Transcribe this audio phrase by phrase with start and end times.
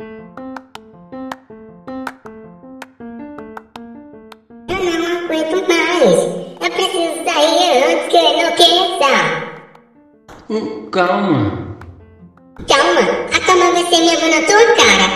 [0.00, 0.06] Eu
[4.68, 6.18] não aguento mais.
[6.60, 9.12] Eu preciso sair antes que eu enlouqueça.
[10.50, 11.66] Hum, calma.
[12.68, 13.00] Calma,
[13.34, 15.08] a cama vai ser minha na tua cara.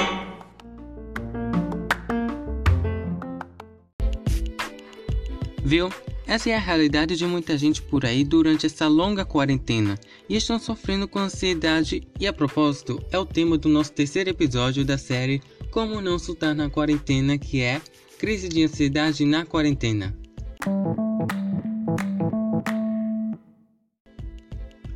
[5.65, 5.91] Viu?
[6.33, 10.59] Essa é a realidade de muita gente por aí durante essa longa quarentena e estão
[10.59, 12.09] sofrendo com ansiedade.
[12.19, 16.55] E a propósito, é o tema do nosso terceiro episódio da série Como Não Sultar
[16.55, 17.83] na Quarentena, que é
[18.19, 20.17] Crise de Ansiedade na Quarentena.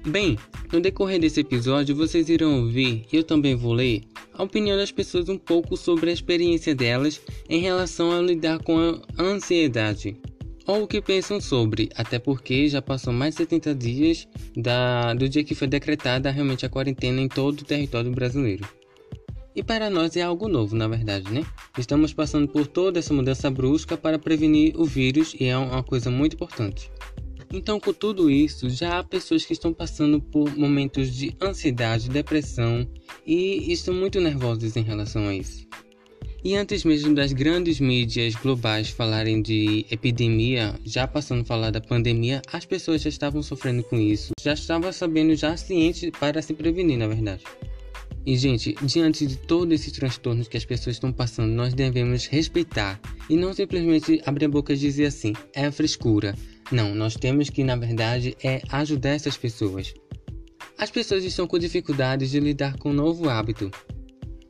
[0.06, 0.38] Bem,
[0.72, 4.90] no decorrer desse episódio vocês irão ouvir, e eu também vou ler, a opinião das
[4.90, 10.16] pessoas um pouco sobre a experiência delas em relação a lidar com a ansiedade
[10.66, 15.28] ou o que pensam sobre, até porque já passou mais de 70 dias da, do
[15.28, 18.68] dia que foi decretada realmente a quarentena em todo o território brasileiro.
[19.54, 21.42] E para nós é algo novo, na verdade, né?
[21.78, 26.10] Estamos passando por toda essa mudança brusca para prevenir o vírus e é uma coisa
[26.10, 26.90] muito importante.
[27.50, 32.86] Então, com tudo isso, já há pessoas que estão passando por momentos de ansiedade, depressão
[33.26, 35.66] e estão muito nervosas em relação a isso.
[36.46, 41.80] E antes mesmo das grandes mídias globais falarem de epidemia, já passando a falar da
[41.80, 46.54] pandemia, as pessoas já estavam sofrendo com isso, já estavam sabendo, já cientes para se
[46.54, 47.42] prevenir, na verdade.
[48.24, 53.00] E, gente, diante de todos esses transtornos que as pessoas estão passando, nós devemos respeitar
[53.28, 56.32] e não simplesmente abrir a boca e dizer assim, é frescura.
[56.70, 59.92] Não, nós temos que, na verdade, é ajudar essas pessoas.
[60.78, 63.68] As pessoas estão com dificuldades de lidar com um novo hábito,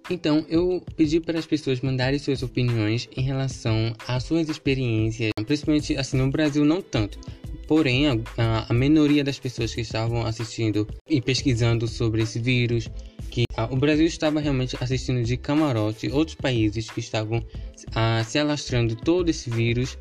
[0.09, 5.97] então, eu pedi para as pessoas mandarem suas opiniões em relação às suas experiências, principalmente
[5.97, 7.19] assim no Brasil não tanto.
[7.67, 12.89] Porém, a, a minoria das pessoas que estavam assistindo e pesquisando sobre esse vírus,
[13.31, 17.45] que a, o Brasil estava realmente assistindo de camarote, outros países que estavam
[17.93, 19.99] a, se alastrando todo esse vírus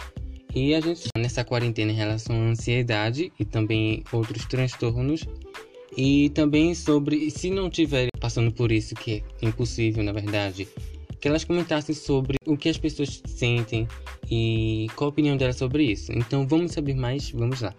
[0.54, 5.26] e a gente nessa quarentena em relação à ansiedade e também outros transtornos
[5.98, 10.68] e também sobre se não tiver passando por isso, que é impossível na verdade,
[11.22, 13.88] que elas comentassem sobre o que as pessoas sentem
[14.32, 16.12] e qual a opinião delas sobre isso.
[16.12, 17.72] Então vamos saber mais, vamos lá.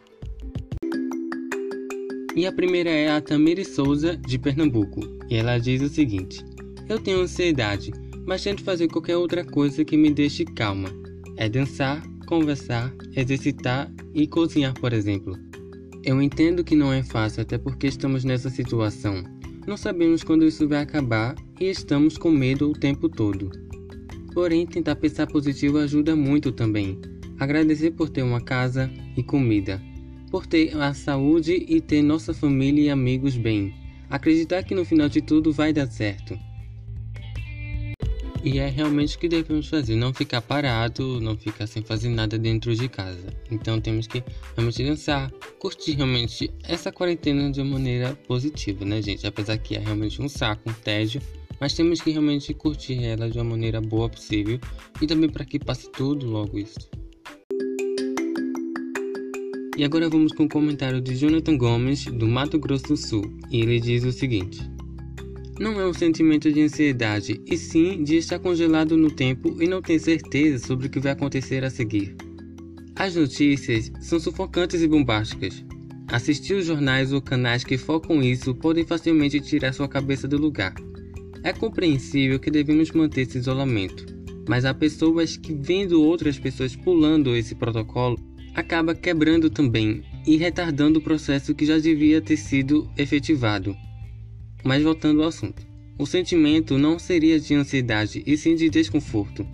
[2.37, 6.45] E a primeira é a Tamiri Souza, de Pernambuco, e ela diz o seguinte:
[6.89, 7.91] Eu tenho ansiedade,
[8.25, 10.89] mas tento fazer qualquer outra coisa que me deixe calma.
[11.37, 15.37] É dançar, conversar, exercitar e cozinhar, por exemplo.
[16.05, 19.25] Eu entendo que não é fácil, até porque estamos nessa situação.
[19.67, 23.51] Não sabemos quando isso vai acabar e estamos com medo o tempo todo.
[24.33, 27.01] Porém, tentar pensar positivo ajuda muito também.
[27.41, 29.83] Agradecer por ter uma casa e comida,
[30.31, 33.75] por ter a saúde e ter nossa família e amigos bem.
[34.09, 36.39] Acreditar que no final de tudo vai dar certo.
[38.47, 42.39] E é realmente o que devemos fazer, não ficar parado, não ficar sem fazer nada
[42.39, 43.27] dentro de casa.
[43.51, 44.23] Então temos que
[44.55, 49.27] realmente dançar, curtir realmente essa quarentena de uma maneira positiva, né, gente?
[49.27, 51.21] Apesar que é realmente um saco, um tédio,
[51.59, 54.61] mas temos que realmente curtir ela de uma maneira boa possível
[55.03, 56.89] e também para que passe tudo logo isso.
[59.77, 63.61] E agora vamos com o comentário de Jonathan Gomes, do Mato Grosso do Sul, e
[63.61, 64.76] ele diz o seguinte
[65.59, 69.81] não é um sentimento de ansiedade, e sim de estar congelado no tempo e não
[69.81, 72.15] ter certeza sobre o que vai acontecer a seguir.
[72.95, 75.65] As notícias são sufocantes e bombásticas.
[76.09, 80.75] Assistir os jornais ou canais que focam isso podem facilmente tirar sua cabeça do lugar.
[81.43, 84.07] É compreensível que devemos manter esse isolamento,
[84.49, 88.19] mas há pessoas que, vendo outras pessoas pulando esse protocolo,
[88.55, 93.77] acaba quebrando também e retardando o processo que já devia ter sido efetivado.
[94.65, 95.67] Mas voltando ao assunto.
[95.99, 99.47] O sentimento não seria de ansiedade, e sim de desconforto.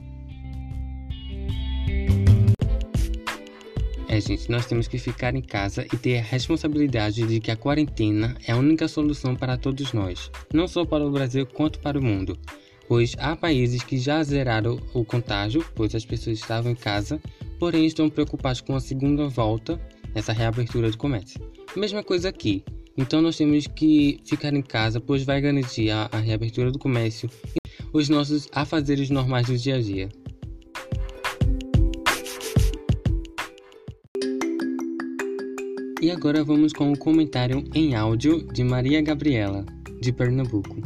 [4.12, 7.56] É, gente, nós temos que ficar em casa e ter a responsabilidade de que a
[7.56, 11.98] quarentena é a única solução para todos nós, não só para o Brasil quanto para
[11.98, 12.38] o mundo.
[12.86, 17.22] Pois há países que já zeraram o contágio, pois as pessoas estavam em casa,
[17.58, 19.80] porém estão preocupados com a segunda volta,
[20.14, 21.40] essa reabertura do comércio.
[21.74, 22.62] Mesma coisa aqui.
[22.96, 27.28] Então nós temos que ficar em casa, pois vai garantir a, a reabertura do comércio
[27.54, 27.58] e
[27.92, 30.08] os nossos afazeres normais do dia a dia.
[36.02, 39.64] E agora vamos com o comentário em áudio de Maria Gabriela,
[40.00, 40.76] de Pernambuco.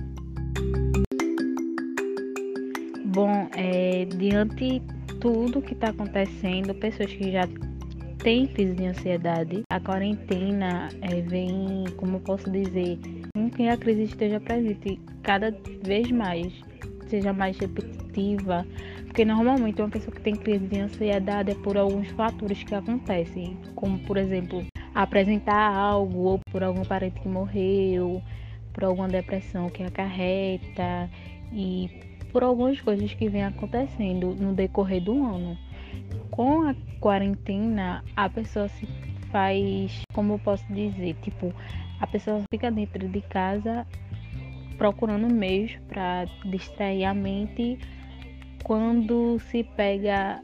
[3.06, 4.82] Bom, é, diante
[5.20, 7.48] tudo que está acontecendo, pessoas que já
[8.26, 9.62] tem crise de ansiedade.
[9.70, 12.98] A quarentena é, vem, como posso dizer,
[13.32, 16.52] com que a crise esteja presente cada vez mais.
[17.06, 18.66] seja mais repetitiva,
[19.04, 23.56] porque normalmente uma pessoa que tem crise de ansiedade é por alguns fatores que acontecem,
[23.76, 28.20] como por exemplo, apresentar algo ou por algum parente que morreu,
[28.72, 31.08] por alguma depressão que acarreta
[31.52, 31.88] e
[32.32, 35.56] por algumas coisas que vêm acontecendo no decorrer do ano.
[36.30, 38.86] Com a quarentena, a pessoa se
[39.30, 41.54] faz, como eu posso dizer, tipo,
[42.00, 43.86] a pessoa fica dentro de casa
[44.76, 47.78] procurando meios para distrair a mente
[48.62, 50.42] quando se pega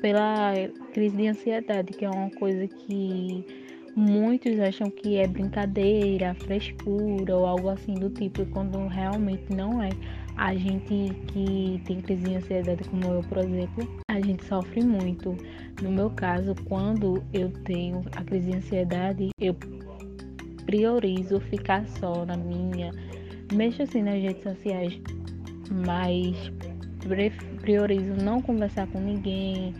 [0.00, 0.52] pela
[0.92, 3.44] crise de ansiedade, que é uma coisa que
[3.94, 9.90] muitos acham que é brincadeira, frescura ou algo assim do tipo, quando realmente não é.
[10.36, 15.36] A gente que tem crise de ansiedade, como eu, por exemplo, a gente sofre muito.
[15.82, 19.54] No meu caso, quando eu tenho a crise de ansiedade, eu
[20.64, 22.92] priorizo ficar só na minha,
[23.52, 25.00] mexo assim nas redes sociais,
[25.70, 26.52] mas
[27.60, 29.74] priorizo não conversar com ninguém,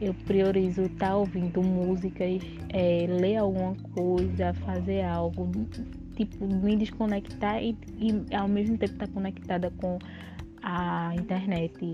[0.00, 5.46] eu priorizo estar tá ouvindo músicas, é, ler alguma coisa, fazer algo
[6.14, 9.98] tipo, me desconectar e, e ao mesmo tempo estar tá conectada com
[10.62, 11.92] a internet.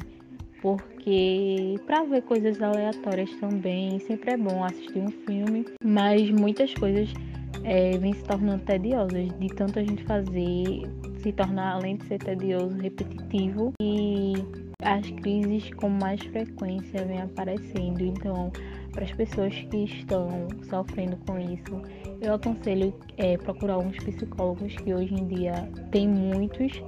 [0.63, 7.13] Porque para ver coisas aleatórias também sempre é bom assistir um filme, mas muitas coisas
[7.65, 10.83] é, vêm se tornando tediosas de tanto a gente fazer,
[11.19, 14.35] se tornar além de ser tedioso, repetitivo e
[14.83, 18.03] as crises com mais frequência vêm aparecendo.
[18.03, 18.53] Então,
[18.91, 21.83] para as pessoas que estão sofrendo com isso,
[22.21, 26.83] eu aconselho é, procurar alguns psicólogos que hoje em dia tem muitos,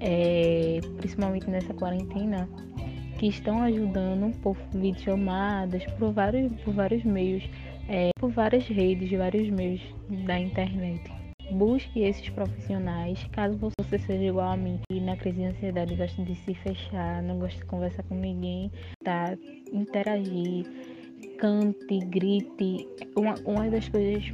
[0.00, 2.48] é, principalmente nessa quarentena,
[3.18, 7.44] que estão ajudando por videochamadas, por vários, por vários meios,
[7.88, 9.80] é, por várias redes, vários meios
[10.26, 11.02] da internet.
[11.52, 16.22] Busque esses profissionais, caso você seja igual a mim, e na crise de ansiedade gosta
[16.22, 18.72] de se fechar, não gosta de conversar com ninguém,
[19.04, 19.36] tá?
[19.70, 20.66] Interagir
[21.38, 22.86] cante, grite.
[23.16, 24.24] Uma, uma das coisas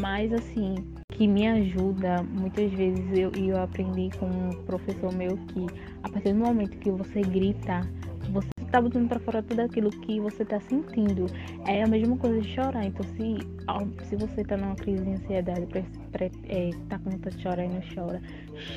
[0.00, 0.74] mais assim
[1.12, 5.66] que me ajuda muitas vezes eu, eu aprendi com um professor meu que
[6.02, 7.86] a partir do momento que você grita,
[8.30, 11.26] você está botando para fora tudo aquilo que você está sentindo.
[11.66, 12.84] É a mesma coisa de chorar.
[12.84, 17.68] Então, se, se você está numa crise de ansiedade, está com vontade de chorar e
[17.68, 18.22] não chora,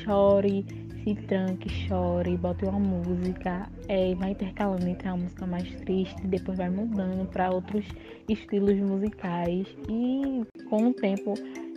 [0.02, 0.66] chore
[1.04, 6.56] se tranque, chore, bote uma música, é, vai intercalando entre a música mais triste, depois
[6.56, 7.84] vai mudando para outros
[8.26, 11.34] estilos musicais e com o tempo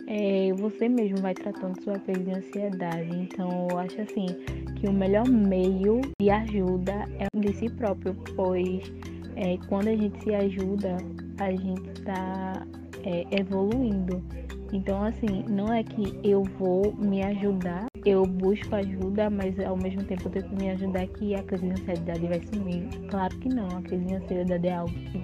[0.08, 3.10] é, você mesmo vai tratando sua crise de ansiedade.
[3.14, 4.26] Então eu acho assim
[4.80, 8.82] que o melhor meio de ajuda é de si próprio, pois
[9.36, 10.96] é, quando a gente se ajuda,
[11.38, 12.66] a gente está
[13.04, 14.24] é, evoluindo.
[14.72, 20.04] Então, assim, não é que eu vou me ajudar, eu busco ajuda, mas ao mesmo
[20.04, 22.88] tempo eu tenho que me ajudar que a crise de ansiedade vai sumir.
[23.08, 25.22] Claro que não, a crise de ansiedade é algo que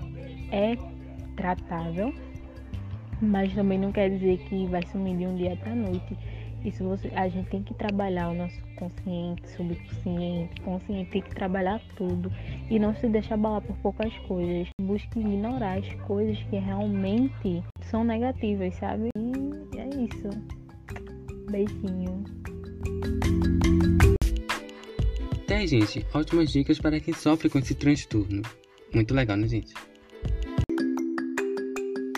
[0.51, 0.77] é
[1.37, 2.13] tratável,
[3.25, 6.17] mas também não quer dizer que vai sumir de um dia para noite.
[6.65, 11.79] Isso você, a gente tem que trabalhar o nosso consciente, subconsciente, consciente, tem que trabalhar
[11.95, 12.33] tudo
[12.71, 14.69] e não se deixar abalar por poucas coisas.
[14.81, 19.11] Busque ignorar as coisas que realmente são negativas, sabe?
[19.19, 20.31] E é isso.
[21.51, 22.25] Beijinho.
[25.43, 28.41] Até, gente, ótimas dicas para quem sofre com esse transtorno.
[28.95, 29.75] Muito legal, né, gente?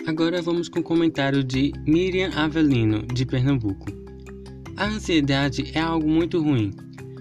[0.07, 3.87] Agora vamos com o comentário de Miriam Avelino, de Pernambuco.
[4.77, 6.71] A ansiedade é algo muito ruim.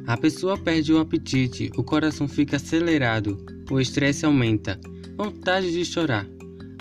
[0.07, 4.79] A pessoa perde o apetite, o coração fica acelerado, o estresse aumenta,
[5.17, 6.29] vontade de chorar.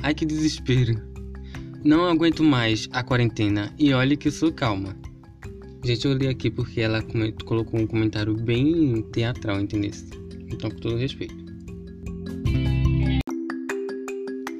[0.03, 0.93] Ai que desespero.
[1.83, 4.95] Não aguento mais a quarentena e olhe que sou calma.
[5.83, 7.03] Gente, eu li aqui porque ela
[7.45, 9.89] colocou um comentário bem teatral, entendeu?
[10.51, 11.44] Então, com todo respeito.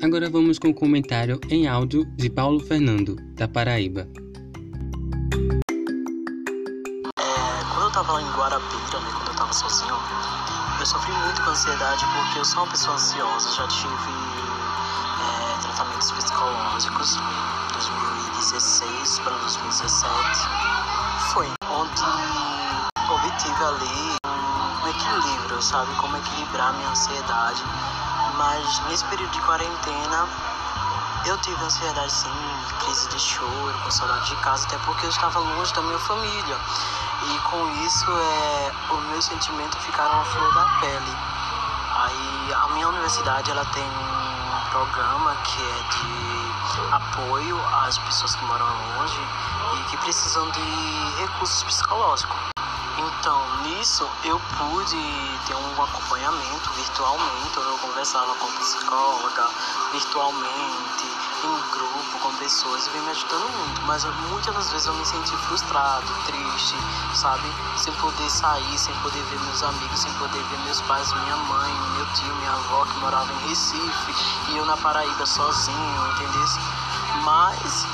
[0.05, 4.07] Agora vamos com o comentário em áudio de Paulo Fernando, da Paraíba.
[7.91, 9.97] tava lá em Guarapira, né, quando eu tava sozinho,
[10.79, 14.11] eu sofri muito com ansiedade porque eu sou uma pessoa ansiosa, já tive
[15.23, 20.39] é, tratamentos psicológicos em 2016 para 2017.
[21.33, 22.03] Foi onde
[23.11, 24.17] obtive ali
[24.83, 25.91] um equilíbrio, sabe?
[25.95, 27.63] Como equilibrar minha ansiedade.
[28.37, 30.27] Mas nesse período de quarentena
[31.25, 32.29] eu tive ansiedade sim,
[32.79, 36.59] crise de choro, com saudade de casa, até porque eu estava longe da minha família.
[37.23, 41.17] E com isso, é, os meus sentimentos ficaram à flor da pele.
[41.95, 48.43] Aí, a minha universidade, ela tem um programa que é de apoio às pessoas que
[48.45, 49.21] moram longe
[49.79, 52.54] e que precisam de recursos psicológicos.
[53.05, 59.47] Então, nisso eu pude ter um acompanhamento virtualmente, eu conversava com psicóloga
[59.91, 61.05] virtualmente,
[61.43, 63.81] em grupo, com pessoas, e vem me ajudando muito.
[63.83, 66.75] Mas muitas das vezes eu me senti frustrado, triste,
[67.13, 67.53] sabe?
[67.77, 71.73] Sem poder sair, sem poder ver meus amigos, sem poder ver meus pais, minha mãe,
[71.95, 74.15] meu tio, minha avó que morava em Recife,
[74.49, 76.45] e eu na Paraíba sozinho, entendeu?
[77.23, 77.85] Mas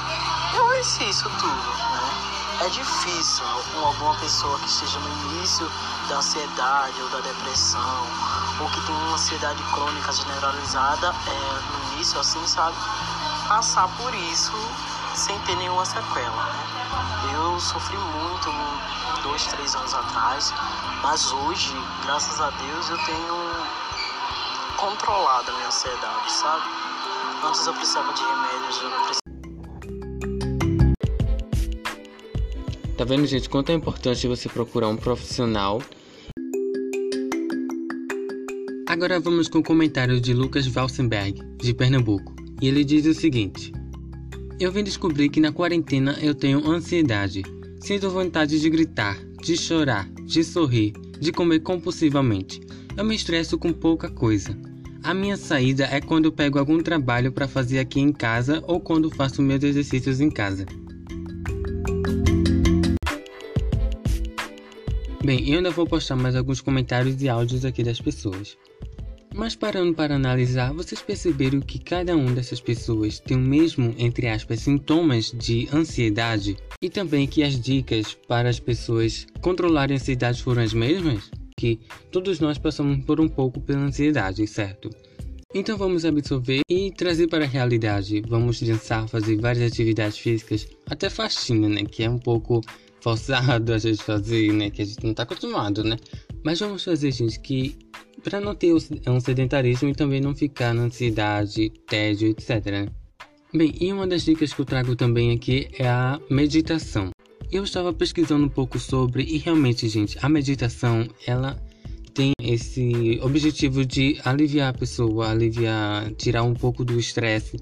[0.54, 1.91] eu venci isso tudo?
[2.62, 3.44] É difícil
[3.84, 5.68] alguma pessoa que esteja no início
[6.08, 8.08] da ansiedade ou da depressão,
[8.60, 12.78] ou que tem uma ansiedade crônica generalizada, é, no início, assim, sabe?
[13.48, 14.54] Passar por isso
[15.16, 17.34] sem ter nenhuma sequela, né?
[17.34, 18.54] Eu sofri muito
[19.24, 20.54] dois, três anos atrás,
[21.02, 21.74] mas hoje,
[22.06, 23.66] graças a Deus, eu tenho
[24.78, 26.70] controlado a minha ansiedade, sabe?
[27.44, 29.31] Antes eu precisava de remédios, eu não precisava
[33.02, 35.82] Tá vendo, gente, quanto é importante você procurar um profissional.
[38.88, 42.36] Agora vamos com o comentário de Lucas Valsenberg, de Pernambuco.
[42.62, 43.72] E ele diz o seguinte:
[44.60, 47.42] Eu vim descobrir que na quarentena eu tenho ansiedade.
[47.80, 52.62] Sinto vontade de gritar, de chorar, de sorrir, de comer compulsivamente.
[52.96, 54.56] Eu me estresso com pouca coisa.
[55.02, 59.10] A minha saída é quando pego algum trabalho para fazer aqui em casa ou quando
[59.10, 60.68] faço meus exercícios em casa.
[65.24, 68.58] Bem, eu ainda vou postar mais alguns comentários e áudios aqui das pessoas.
[69.34, 74.28] Mas parando para analisar, vocês perceberam que cada uma dessas pessoas tem o mesmo, entre
[74.28, 76.58] aspas, sintomas de ansiedade?
[76.82, 81.30] E também que as dicas para as pessoas controlarem a ansiedade foram as mesmas?
[81.56, 81.80] Que
[82.12, 84.90] todos nós passamos por um pouco pela ansiedade, certo?
[85.54, 88.24] Então vamos absorver e trazer para a realidade.
[88.28, 91.84] Vamos dançar, fazer várias atividades físicas, até faxina, né?
[91.84, 92.62] Que é um pouco
[93.02, 94.70] forçado a gente fazer, né?
[94.70, 95.98] Que a gente não tá acostumado, né?
[96.44, 97.76] Mas vamos fazer, gente, que
[98.24, 98.74] para não ter
[99.08, 102.66] um sedentarismo e também não ficar na ansiedade, tédio, etc.
[102.66, 102.88] Né?
[103.54, 107.10] Bem, e uma das dicas que eu trago também aqui é a meditação.
[107.52, 111.62] Eu estava pesquisando um pouco sobre e realmente, gente, a meditação ela
[112.14, 117.58] tem esse objetivo de aliviar a pessoa, aliviar, tirar um pouco do estresse,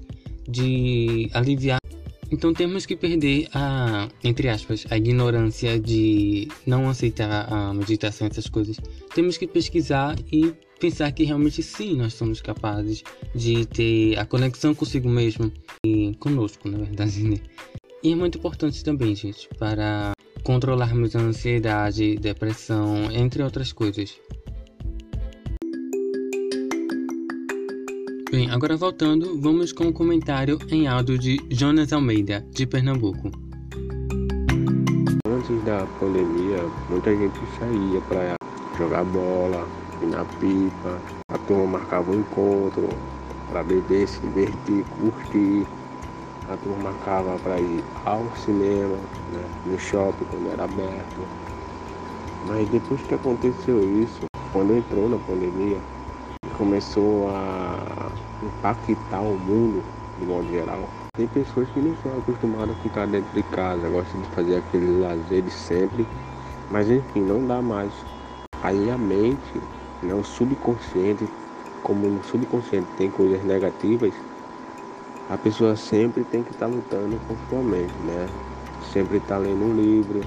[0.48, 1.79] de aliviar
[2.30, 8.48] então temos que perder a, entre aspas, a ignorância de não aceitar a meditação, essas
[8.48, 8.76] coisas.
[9.14, 13.02] Temos que pesquisar e pensar que realmente sim, nós somos capazes
[13.34, 15.52] de ter a conexão consigo mesmo
[15.84, 17.36] e conosco, na verdade, né?
[18.02, 24.18] E é muito importante também, gente, para controlarmos a ansiedade, depressão, entre outras coisas.
[28.30, 33.28] Bem, agora voltando, vamos com o um comentário em áudio de Jonas Almeida, de Pernambuco.
[35.26, 38.36] Antes da pandemia, muita gente saía para
[38.78, 39.66] jogar bola,
[40.00, 42.88] ir na pipa, a turma marcava um encontro
[43.50, 45.66] para beber, se divertir, curtir.
[46.48, 48.96] A turma marcava para ir ao cinema,
[49.32, 51.20] né, no shopping quando era aberto.
[52.46, 54.20] Mas depois que aconteceu isso,
[54.52, 55.78] quando entrou na pandemia,
[56.60, 58.12] começou a
[58.42, 59.82] impactar o mundo
[60.18, 60.86] de modo geral.
[61.16, 64.98] Tem pessoas que não são acostumadas a ficar dentro de casa, gostam de fazer aquele
[64.98, 66.06] lazer de sempre,
[66.70, 67.94] mas enfim, não dá mais.
[68.62, 69.58] Aí a mente,
[70.02, 71.26] né, o subconsciente,
[71.82, 74.12] como no subconsciente tem coisas negativas,
[75.30, 78.28] a pessoa sempre tem que estar tá lutando com sua mente, né?
[78.92, 80.20] Sempre estar tá lendo um livro,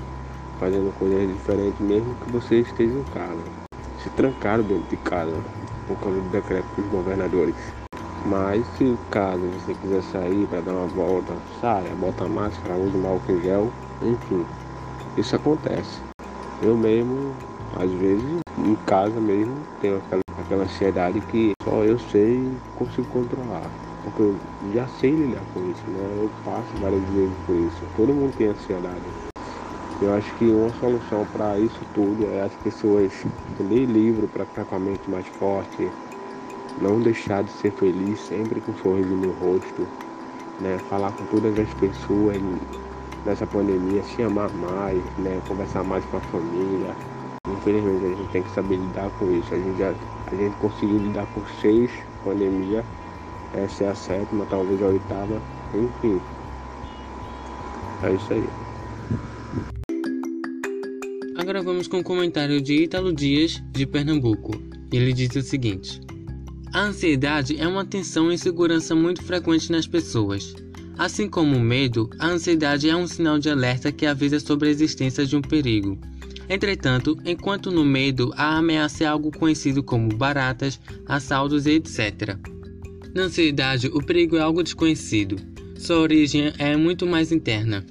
[0.58, 3.44] fazendo coisas diferentes, mesmo que você esteja em casa.
[4.00, 5.44] Se trancaram dentro de casa
[5.96, 7.56] por causa do decreto dos governadores.
[8.26, 13.42] Mas se caso você quiser sair para dar uma volta, saia, bota máscara, use álcool
[13.42, 13.72] gel,
[14.02, 14.46] enfim,
[15.18, 16.02] isso acontece.
[16.62, 17.36] Eu mesmo,
[17.76, 23.70] às vezes, em casa mesmo, tenho aquela, aquela ansiedade que só eu sei consigo controlar.
[24.04, 24.36] Porque eu
[24.74, 26.18] já sei lidar com isso, né?
[26.22, 27.84] Eu passo várias vezes por isso.
[27.96, 29.33] Todo mundo tem ansiedade.
[30.00, 33.26] Eu acho que uma solução para isso tudo é as pessoas
[33.60, 35.98] ler livro para ficar com a mente mais forte,
[36.76, 39.94] não deixar de ser feliz sempre com um sorriso no rosto,
[40.60, 40.80] né?
[40.82, 42.42] falar com todas as pessoas
[43.26, 45.42] nessa pandemia, se amar mais, né?
[45.42, 47.00] conversar mais com a família.
[47.46, 49.54] Infelizmente a gente tem que saber lidar com isso.
[49.56, 52.88] A gente, já, a gente conseguiu lidar com seis pandemias,
[53.52, 56.28] essa é a sétima, talvez a oitava, enfim.
[58.02, 58.63] É isso aí.
[61.44, 64.54] Agora vamos com o comentário de Ítalo Dias, de Pernambuco.
[64.94, 66.00] Ele diz o seguinte:
[66.72, 70.56] A ansiedade é uma tensão e insegurança muito frequente nas pessoas.
[70.98, 74.72] Assim como o medo, a ansiedade é um sinal de alerta que avisa sobre a
[74.72, 76.00] existência de um perigo.
[76.48, 82.38] Entretanto, enquanto no medo a ameaça é algo conhecido como baratas, assaltos e etc.
[83.14, 85.36] Na ansiedade, o perigo é algo desconhecido.
[85.78, 87.86] Sua origem é muito mais interna.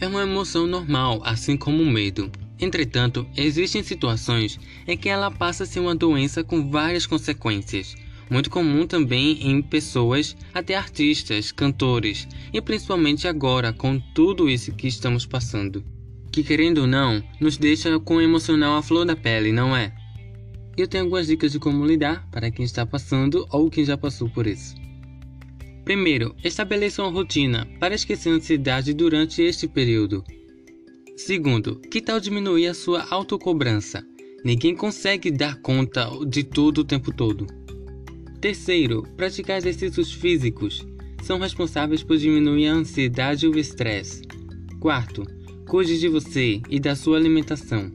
[0.00, 2.32] É uma emoção normal, assim como o medo.
[2.64, 7.94] Entretanto, existem situações em que ela passa a ser uma doença com várias consequências,
[8.30, 14.88] muito comum também em pessoas, até artistas, cantores, e principalmente agora com tudo isso que
[14.88, 15.84] estamos passando
[16.34, 19.94] que querendo ou não, nos deixa com o emocional à flor da pele, não é?
[20.76, 24.28] Eu tenho algumas dicas de como lidar para quem está passando ou quem já passou
[24.28, 24.74] por isso.
[25.84, 30.24] Primeiro, estabeleça uma rotina para esquecer a ansiedade durante este período.
[31.16, 34.06] Segundo, que tal diminuir a sua autocobrança?
[34.44, 37.46] Ninguém consegue dar conta de tudo o tempo todo.
[38.40, 40.86] Terceiro, praticar exercícios físicos
[41.22, 44.22] são responsáveis por diminuir a ansiedade e o estresse.
[44.80, 45.24] Quarto,
[45.66, 47.90] Cuide de você e da sua alimentação.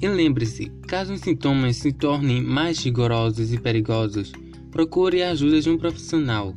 [0.00, 4.32] E lembre-se, caso os sintomas se tornem mais rigorosos e perigosos,
[4.70, 6.56] procure a ajuda de um profissional.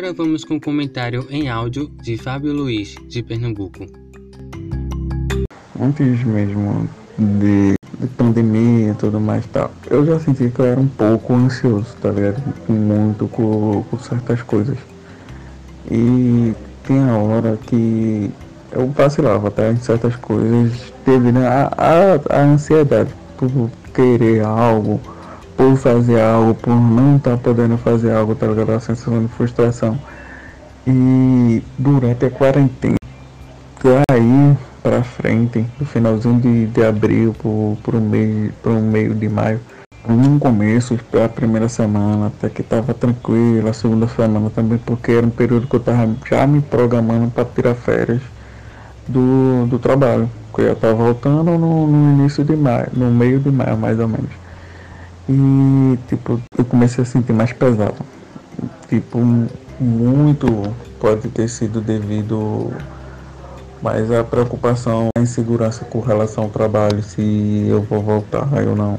[0.00, 3.84] Agora vamos com um comentário em áudio de Fábio Luiz, de Pernambuco.
[5.78, 6.88] Antes mesmo
[7.18, 11.34] de de pandemia e tudo mais tal, eu já senti que eu era um pouco
[11.34, 12.42] ansioso, tá ligado?
[12.66, 14.78] Muito com, com certas coisas.
[15.90, 16.54] E
[16.86, 18.30] tem a hora que
[18.72, 20.72] eu vacilava até em certas coisas
[21.04, 24.98] devido a, a, a ansiedade por querer algo,
[25.60, 28.70] por fazer algo, por não estar tá podendo fazer algo, tá ligado?
[28.70, 29.98] A sensação de frustração.
[30.86, 32.96] E durante a quarentena,
[34.10, 37.36] aí para frente, no finalzinho de, de abril
[37.82, 38.54] para o meio,
[38.90, 39.60] meio de maio.
[40.08, 45.26] No começo, a primeira semana, até que estava tranquilo, a segunda semana também, porque era
[45.26, 48.22] um período que eu estava já me programando para tirar férias
[49.06, 50.30] do, do trabalho.
[50.50, 54.08] Porque eu estava voltando no, no início de maio, no meio de maio mais ou
[54.08, 54.49] menos.
[55.32, 57.94] E tipo, eu comecei a sentir mais pesado.
[58.88, 59.20] Tipo,
[59.78, 62.72] muito pode ter sido devido
[63.82, 68.98] mas a preocupação, a insegurança com relação ao trabalho, se eu vou voltar ou não.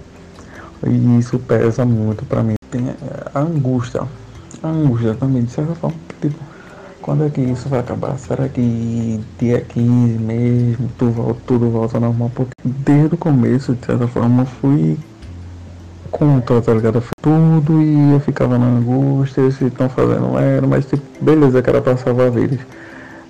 [0.88, 2.56] E isso pesa muito para mim.
[2.72, 2.96] Tem
[3.34, 4.02] a angústia,
[4.64, 6.38] a angústia também, de certa forma, tipo,
[7.02, 8.18] quando é que isso vai acabar?
[8.18, 12.32] Será que dia 15 mesmo tudo, tudo volta normal?
[12.34, 14.98] Porque desde o começo, de certa forma, fui
[16.12, 17.02] contra, tá ligado?
[17.22, 22.30] Tudo e eu ficava na angústia, se estão fazendo era, mas tipo, beleza pra salvar
[22.30, 22.60] vidas.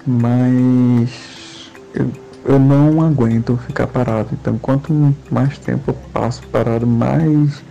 [0.06, 2.10] Mas eu,
[2.46, 4.30] eu não aguento ficar parado.
[4.34, 4.91] Então, quanto
[5.30, 7.63] mais tempo eu passo parado, mais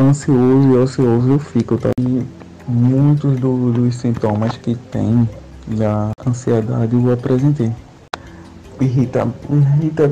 [0.00, 1.78] ansioso e ocioso eu fico.
[1.78, 1.90] Tá?
[2.00, 2.22] E
[2.68, 5.28] muitos do, dos sintomas que tem
[5.66, 7.72] da ansiedade eu apresentei.
[8.80, 10.10] Irrita, irrita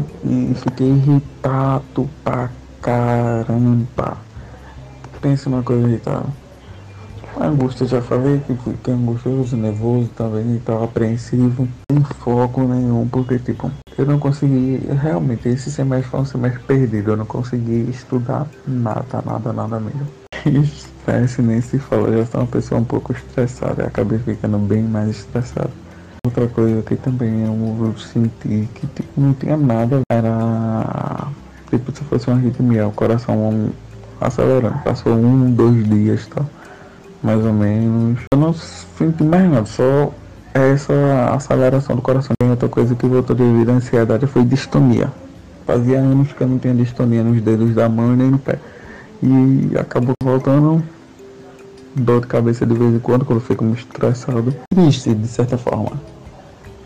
[0.56, 2.50] fiquei irritado pra
[2.82, 4.18] caramba.
[5.20, 6.26] Pense uma coisa irritada
[7.38, 13.38] a angústia, já falei que fiquei angustioso, nervoso também, estava apreensivo, sem foco nenhum, porque
[13.38, 18.46] tipo, eu não consegui, realmente, esse semestre foi um semestre perdido, eu não consegui estudar
[18.66, 20.08] nada, nada, nada mesmo.
[20.46, 24.82] Estresse nem se fala, já sou uma pessoa um pouco estressada, e acabei ficando bem
[24.82, 25.70] mais estressado.
[26.24, 31.28] Outra coisa que também eu senti que tipo, não tinha nada, era
[31.70, 33.70] tipo se fosse uma arritmia, o coração
[34.20, 36.42] acelerando, passou um, dois dias, tá?
[37.22, 38.20] mais ou menos.
[38.32, 40.12] Eu não sinto mais nada, só
[40.54, 42.32] essa aceleração do coração.
[42.38, 45.12] Tem outra coisa que voltou devido à ansiedade foi distonia.
[45.66, 48.58] Fazia anos que eu não tinha distonia nos dedos da mão e nem no pé.
[49.22, 50.82] E acabou voltando
[51.94, 54.54] dor de cabeça de vez em quando, quando eu fico muito estressado.
[54.72, 55.92] Triste, de certa forma.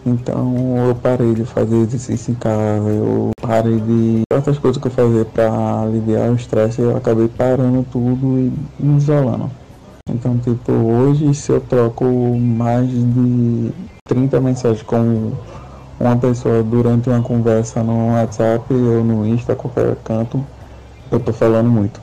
[0.05, 4.93] Então eu parei de fazer exercício em casa, eu parei de outras coisas que eu
[4.93, 8.51] fazia para aliviar o estresse, eu acabei parando tudo e
[8.83, 9.51] me isolando.
[10.09, 13.73] Então, tipo, hoje se eu troco mais de
[14.09, 15.33] 30 mensagens com
[16.01, 20.45] uma pessoa durante uma conversa no WhatsApp ou no Insta, qualquer canto,
[21.11, 22.01] eu tô falando muito.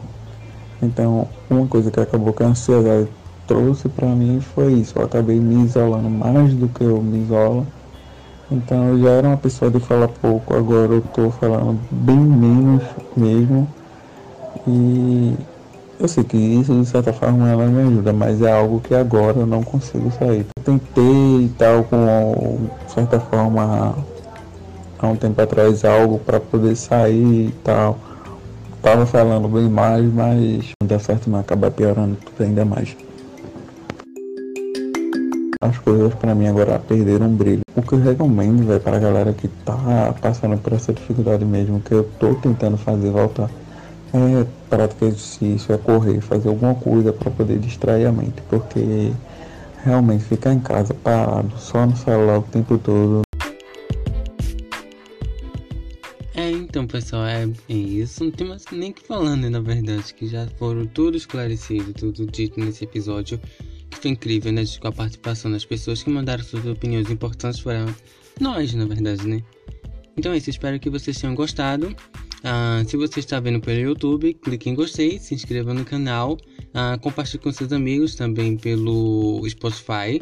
[0.81, 3.09] Então, uma coisa que acabou que a ansiedade
[3.47, 4.97] trouxe para mim foi isso.
[4.97, 7.65] Eu acabei me isolando mais do que eu me isolo.
[8.49, 12.81] Então, eu já era uma pessoa de falar pouco, agora eu tô falando bem menos
[13.15, 13.67] mesmo.
[14.65, 15.33] E
[15.99, 19.39] eu sei que isso de certa forma ela me ajuda, mas é algo que agora
[19.39, 20.45] eu não consigo sair.
[20.57, 23.95] Eu tentei e tal, com certa forma,
[24.99, 27.97] há um tempo atrás, algo para poder sair e tal.
[28.81, 32.95] Tava falando bem mais, mas não deu certo, não acaba piorando tudo ainda mais.
[35.61, 37.61] As coisas para mim agora perderam brilho.
[37.75, 41.93] O que eu recomendo, velho, pra galera que tá passando por essa dificuldade mesmo, que
[41.93, 43.49] eu tô tentando fazer voltar,
[44.13, 49.11] é praticar exercício, é correr, fazer alguma coisa para poder distrair a mente, porque
[49.83, 53.21] realmente ficar em casa parado, só no celular o tempo todo.
[56.35, 58.23] É, então, pessoal, é, é isso.
[58.23, 62.59] Não tem mais nem que falando, na verdade, que já foram tudo esclarecido, tudo dito
[62.59, 63.39] nesse episódio,
[63.97, 67.85] foi incrível, né, com a participação das pessoas que mandaram suas opiniões importantes para
[68.39, 69.43] nós, na verdade, né.
[70.17, 71.95] Então é isso, espero que vocês tenham gostado.
[72.43, 76.37] Ah, se você está vendo pelo YouTube, clique em gostei, se inscreva no canal,
[76.73, 80.19] ah, compartilhe com seus amigos também pelo Spotify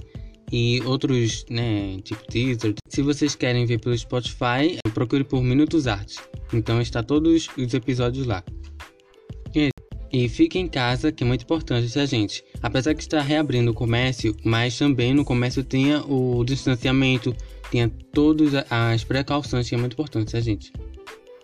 [0.51, 2.73] e outros, né, tipo teaser.
[2.89, 6.17] Se vocês querem ver pelo Spotify, procure por Minutos Artes.
[6.53, 8.43] Então está todos os episódios lá.
[10.15, 12.41] E, fique em casa, que é muito importante, tá, gente?
[12.63, 17.36] Apesar que está reabrindo o comércio, mas também no comércio tenha o distanciamento,
[17.69, 20.71] tenha todas as precauções, que é muito importante, tá, gente?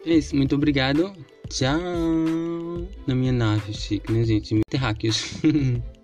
[0.06, 1.12] É isso, muito obrigado.
[1.50, 1.82] Tchau.
[3.06, 4.62] Na minha nave, chique, né, gente?
[4.70, 5.34] Terráqueos.